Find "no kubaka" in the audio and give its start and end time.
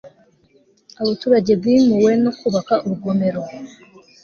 2.23-2.73